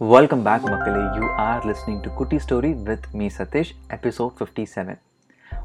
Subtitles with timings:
[0.00, 1.02] Welcome back மக்களே.
[1.16, 4.98] You are listening to Kutty story with me Sathish episode fifty seven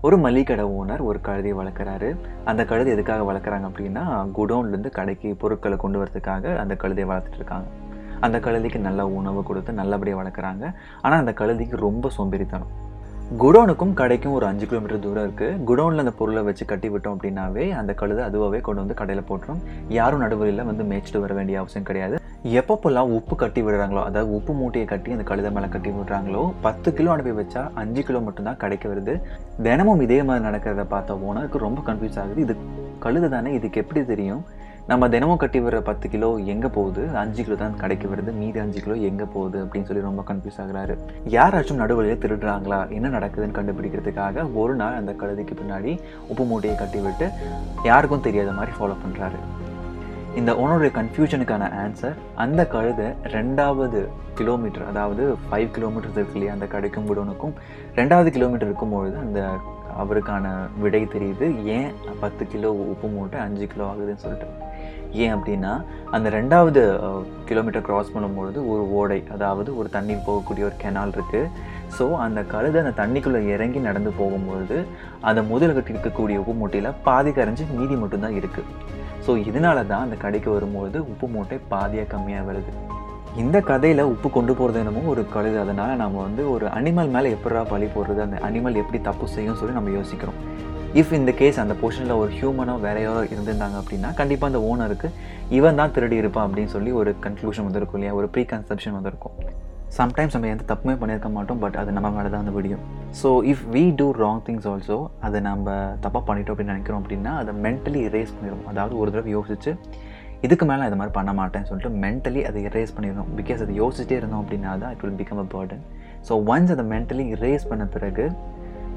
[0.02, 2.10] ஒரு மளிகை கடை owner ஒரு கழுதையை வளர்க்குறாரு.
[2.50, 4.04] அந்த கழுதை எதுக்காக வளர்க்குறாங்க அப்படின்னா
[4.38, 7.68] குடோன்லேருந்து கடைக்கு பொருட்களை கொண்டு வரதுக்காக அந்த கழுதையை வளர்த்துட்டு இருக்காங்க.
[8.20, 10.74] அந்த கழுதைக்கு நல்ல உணவு கொடுத்து நல்லபடியாக வளர்க்குறாங்க.
[11.02, 12.72] ஆனால் அந்த கழுதைக்கு ரொம்ப சோம்பேறித்தனம்.
[13.44, 17.94] குடோனுக்கும் கடைக்கும் ஒரு அஞ்சு கிலோமீட்டர் தூரம் இருக்குது குடோனில் அந்த பொருளை வச்சு கட்டி விட்டோம் அப்படின்னாவே அந்த
[18.04, 19.62] கழுதை அதுவாகவே கொண்டு வந்து கடையில் போட்டுரும்.
[20.00, 22.16] யாரும் நடுவழியில் வந்து மேய்ச்சிட்டு வர வேண்டிய அவசியம் கிடையாது.
[22.58, 27.10] எப்பப்போல்லாம் உப்பு கட்டி விடுறாங்களோ அதாவது உப்பு மூட்டையை கட்டி அந்த கழுதை மேலே கட்டி விடுறாங்களோ பத்து கிலோ
[27.14, 29.14] அனுப்பி வச்சா அஞ்சு கிலோ மட்டும்தான் கிடைக்க வருது.
[29.66, 32.40] தினமும் இதே மாதிரி நடக்கிறத பார்த்த ஓனருக்கு ரொம்ப கன்ஃபியூஸ் ஆகுது.
[32.46, 32.56] இது
[33.06, 34.42] கழுதை தானே இதுக்கு எப்படி தெரியும்?
[34.92, 37.04] நம்ம தினமும் கட்டி வர பத்து கிலோ எங்கே போகுது?
[37.24, 38.32] அஞ்சு கிலோ தான் கிடைக்க வருது.
[38.42, 39.58] மீதி அஞ்சு கிலோ எங்கே போகுது?
[39.66, 40.96] அப்படின்னு சொல்லி ரொம்ப கன்ஃபியூஸ் ஆகுறாரு.
[41.38, 42.82] யாராச்சும் நடுவழியில் திருடுறாங்களா?
[42.98, 45.94] என்ன நடக்குதுன்னு கண்டுபிடிக்கிறதுக்காக ஒரு நாள் அந்த கழுதைக்கு பின்னாடி
[46.34, 47.28] உப்பு மூட்டையை கட்டி விட்டு
[47.92, 49.40] யாருக்கும் தெரியாத மாதிரி ஃபாலோ பண்ணுறாரு
[50.38, 54.00] இந்த ஓனருடைய கன்ஃபியூஷனுக்கான ஆன்சர் அந்த கழுதை ரெண்டாவது
[54.36, 57.54] கிலோமீட்டர் அதாவது ஃபைவ் கிலோமீட்டர்ஸ் இருக்கு இல்லையா அந்த கடைக்கும் குடோனுக்கும்
[57.96, 59.40] ரெண்டாவது கிலோமீட்டர் இருக்கும்பொழுது அந்த
[60.02, 60.48] அவருக்கான
[60.82, 61.46] விடை தெரியுது.
[61.78, 64.48] ஏன் பத்து கிலோ உப்பு மூட்டை அஞ்சு கிலோ ஆகுதுன்னு சொல்லிட்டு.
[65.24, 65.72] ஏன் அப்படின்னா
[66.12, 66.82] அந்த ரெண்டாவது
[67.50, 71.50] கிலோமீட்டர் கிராஸ் பண்ணும்பொழுது ஒரு ஓடை அதாவது ஒரு தண்ணி போகக்கூடிய ஒரு கெனால் இருக்குது
[71.98, 74.78] ஸோ அந்த கழுதை அந்த தண்ணிக்குள்ளே இறங்கி நடந்து போகும்பொழுது
[75.22, 80.16] அந்த முதல் கட்டி இருக்கக்கூடிய உப்பு மூட்டையில் பாதி கரைஞ்சி மீதி மட்டும்தான் இருக்குது ஸோ இதனால தான் அந்த
[80.24, 82.72] கடைக்கு வரும்பொழுது உப்பு மூட்டை பாதியாக கம்மியாக வருது.
[83.42, 85.58] இந்த கதையில் உப்பு கொண்டு போகிறது என்னமோ ஒரு கழுது.
[85.64, 89.76] அதனால் நம்ம வந்து ஒரு அனிமல் மேலே எப்படா பழி போடுறது அந்த அனிமல் எப்படி தப்பு செய்யும் சொல்லி
[89.78, 90.40] நம்ம யோசிக்கிறோம்.
[91.00, 95.10] இஃப் இந்த கேஸ் அந்த போர்ஷனில் ஒரு ஹியூமனோ வேற யாரோ இருந்திருந்தாங்க அப்படின்னா கண்டிப்பாக அந்த ஓனருக்கு
[95.58, 98.16] இவன் தான் திருடி இருப்பான் அப்படின்னு சொல்லி ஒரு கன்க்ளூஷன் வந்திருக்கும் இல்லையா?
[98.20, 99.36] ஒரு ப்ரீ கன்செப்ஷன் வந்திருக்கும்.
[100.00, 102.84] சம்டைம்ஸ் நம்ம எந்த தப்புமே பண்ணியிருக்க மாட்டோம் பட் அது நம்ம மேலே தான் வந்து விடியும்.
[103.14, 105.70] So if we do wrong things also அதை நம்ம
[106.02, 109.72] தப்பாக பண்ணிட்டோம் அப்படின்னு நினைக்கிறோம் அப்படின்னா அதை மென்டலி இரேஸ் பண்ணிடும் அதாவது ஒரு தடவை யோசிச்சு
[110.42, 113.32] இதுக்கு மேலே இது மாதிரி பண்ண மாட்டேன்னு சொல்லிட்டு மென்டலி அதை இரேஸ் பண்ணிடணும்.
[113.36, 115.82] பிகாஸ் அதை யோசிச்சிட்டே இருந்தோம் அப்படின்னா தான் it will become a burden
[116.30, 118.26] so once அதை மென்டலி இரேஸ் பண்ண பிறகு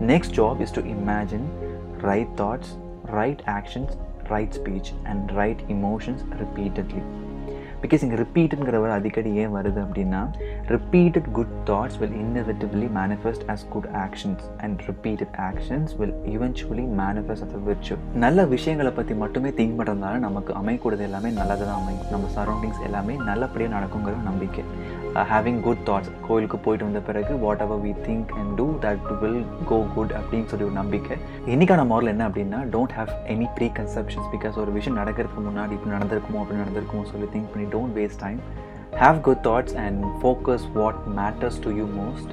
[0.02, 1.46] next job is to imagine
[2.02, 2.72] right thoughts
[3.12, 3.94] right actions
[4.30, 7.02] right speech and right emotions repeatedly
[7.84, 10.20] because இங்கே ரிப்பீட்டுங்கிற ஒரு அடிக்கடி ஏன் வருது அப்படின்னா
[10.74, 17.46] repeated good thoughts will innovatively manifest as good actions and repeated actions will eventually manifest
[17.48, 22.08] as a virtue நல்ல விஷயங்களை பற்றி மட்டுமே திங்க் பண்ணுறதுனால நமக்கு அமைக்கூடது எல்லாமே நல்லது தான் அமையும்.
[22.14, 24.64] நம்ம சரௌண்டிங்ஸ் எல்லாமே நல்லபடியாக நடக்குங்கிற நம்பிக்கை.
[25.30, 27.32] ஹேவிங் குட் தாட்ஸ் கோயிலுக்கு போயிட்டு வந்த பிறகு
[27.64, 31.16] whatever we think and do that will go good அப்படின்னு சொல்லி ஒரு நம்பிக்கை.
[31.54, 33.48] இன்றைக்கான மாடல் என்ன அப்படின்னா don't have any
[33.80, 38.21] preconceptions because ஒரு விஷயம் நடக்கிறதுக்கு முன்னாடி இப்படி நடந்திருக்குமோ அப்படி நடந்திருக்குமோ சொல்லி திங்க் பண்ணி don't waste
[38.21, 38.39] time
[38.99, 42.31] have good thoughts and focus what matters to you most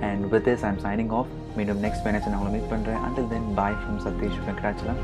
[0.00, 3.48] and with this I'm signing off மீண்டும் நெக்ஸ்ட் வெனஸ் நான் உங்களை மீட் பண்ணுறேன் until then
[3.54, 5.00] bye from Satish Venkatachalam